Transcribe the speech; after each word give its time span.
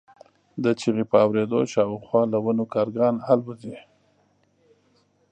د 0.63 0.65
چیغې 0.79 1.05
په 1.11 1.17
اورېدو 1.25 1.59
شاوخوا 1.73 2.21
له 2.33 2.37
ونو 2.45 2.63
کارغان 2.73 3.15
الوځي. 3.31 3.75